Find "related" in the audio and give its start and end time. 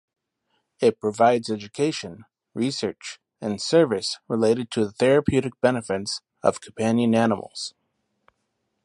4.27-4.71